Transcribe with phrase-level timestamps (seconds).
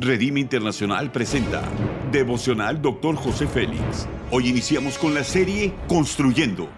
[0.00, 1.60] Redime Internacional presenta
[2.12, 3.16] Devocional Dr.
[3.16, 4.06] José Félix.
[4.30, 6.68] Hoy iniciamos con la serie Construyendo.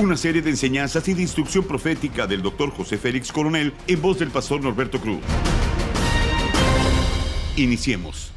[0.00, 2.70] Una serie de enseñanzas y de instrucción profética del Dr.
[2.70, 5.20] José Félix Coronel en voz del pastor Norberto Cruz.
[7.56, 8.32] Iniciemos.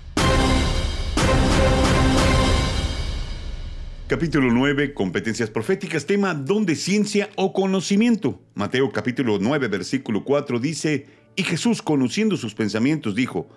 [4.08, 8.42] Capítulo 9, competencias proféticas, tema don de ciencia o conocimiento.
[8.54, 13.50] Mateo capítulo 9, versículo 4 dice, y Jesús, conociendo sus pensamientos, dijo,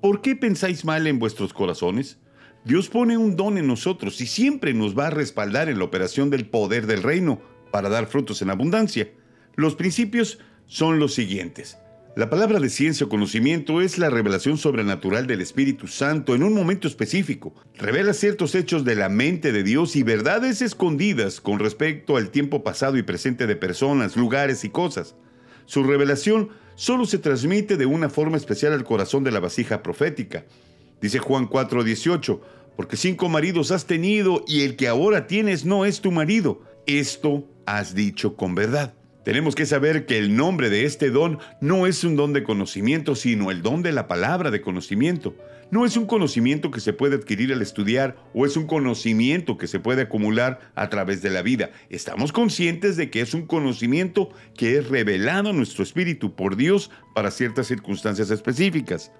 [0.00, 2.18] ¿por qué pensáis mal en vuestros corazones?
[2.64, 6.30] Dios pone un don en nosotros y siempre nos va a respaldar en la operación
[6.30, 9.10] del poder del reino para dar frutos en abundancia.
[9.54, 11.78] Los principios son los siguientes.
[12.16, 16.54] La palabra de ciencia o conocimiento es la revelación sobrenatural del Espíritu Santo en un
[16.54, 17.54] momento específico.
[17.74, 22.64] Revela ciertos hechos de la mente de Dios y verdades escondidas con respecto al tiempo
[22.64, 25.14] pasado y presente de personas, lugares y cosas.
[25.66, 30.44] Su revelación solo se transmite de una forma especial al corazón de la vasija profética.
[31.00, 32.40] Dice Juan 4:18,
[32.76, 36.62] porque cinco maridos has tenido y el que ahora tienes no es tu marido.
[36.86, 38.94] Esto has dicho con verdad.
[39.26, 43.16] Tenemos que saber que el nombre de este don no es un don de conocimiento,
[43.16, 45.34] sino el don de la palabra de conocimiento.
[45.72, 49.66] No es un conocimiento que se puede adquirir al estudiar o es un conocimiento que
[49.66, 51.72] se puede acumular a través de la vida.
[51.90, 56.92] Estamos conscientes de que es un conocimiento que es revelado a nuestro espíritu por Dios
[57.12, 59.10] para ciertas circunstancias específicas.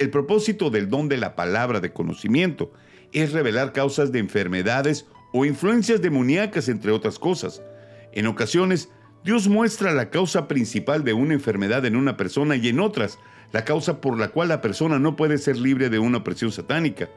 [0.00, 2.72] El propósito del don de la palabra de conocimiento
[3.12, 7.62] es revelar causas de enfermedades o influencias demoníacas, entre otras cosas.
[8.10, 8.88] En ocasiones,
[9.24, 13.18] Dios muestra la causa principal de una enfermedad en una persona y en otras,
[13.52, 17.08] la causa por la cual la persona no puede ser libre de una opresión satánica.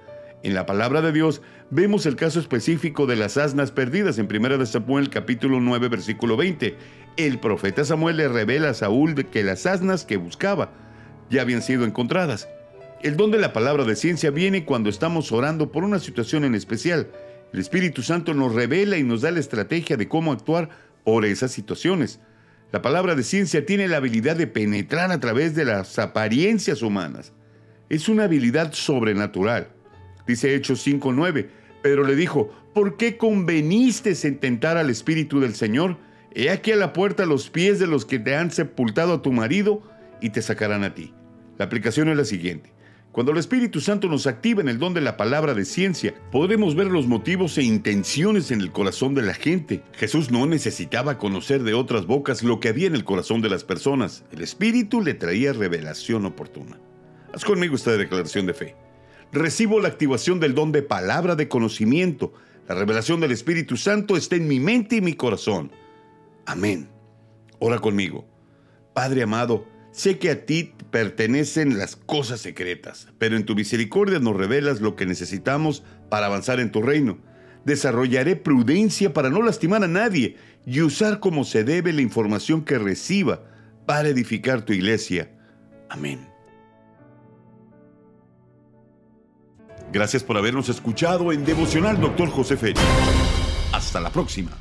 [0.41, 4.65] En la palabra de Dios vemos el caso específico de las asnas perdidas en 1
[4.67, 6.77] Samuel capítulo 9 versículo 20.
[7.17, 10.71] El profeta Samuel le revela a Saúl que las asnas que buscaba
[11.29, 12.47] ya habían sido encontradas.
[13.03, 16.55] El don de la palabra de ciencia viene cuando estamos orando por una situación en
[16.55, 17.09] especial.
[17.51, 20.69] El Espíritu Santo nos revela y nos da la estrategia de cómo actuar
[21.07, 22.19] por esas situaciones.
[22.73, 27.31] La palabra de ciencia tiene la habilidad de penetrar a través de las apariencias humanas.
[27.87, 29.69] Es una habilidad sobrenatural.
[30.27, 31.47] Dice Hechos 5.9.
[31.81, 35.95] Pero le dijo, ¿por qué conveniste en tentar al Espíritu del Señor?
[36.35, 39.31] He aquí a la puerta los pies de los que te han sepultado a tu
[39.31, 39.81] marido
[40.19, 41.13] y te sacarán a ti.
[41.57, 42.73] La aplicación es la siguiente.
[43.17, 46.75] Cuando el Espíritu Santo nos activa en el don de la palabra de ciencia, podremos
[46.75, 49.81] ver los motivos e intenciones en el corazón de la gente.
[49.93, 53.63] Jesús no necesitaba conocer de otras bocas lo que había en el corazón de las
[53.63, 54.23] personas.
[54.31, 56.79] El Espíritu le traía revelación oportuna.
[57.33, 58.75] Haz conmigo esta declaración de fe.
[59.31, 62.35] Recibo la activación del don de palabra de conocimiento.
[62.69, 65.71] La revelación del Espíritu Santo está en mi mente y mi corazón.
[66.45, 66.87] Amén.
[67.57, 68.27] Ora conmigo.
[68.93, 69.65] Padre amado,
[69.97, 74.95] Sé que a ti pertenecen las cosas secretas, pero en tu misericordia nos revelas lo
[74.95, 77.17] que necesitamos para avanzar en tu reino.
[77.65, 80.37] Desarrollaré prudencia para no lastimar a nadie
[80.67, 83.45] y usar como se debe la información que reciba
[83.87, 85.31] para edificar tu iglesia.
[85.89, 86.29] Amén.
[89.91, 92.29] Gracias por habernos escuchado en Devocional Dr.
[92.29, 92.81] José Félix.
[93.73, 94.51] Hasta la próxima.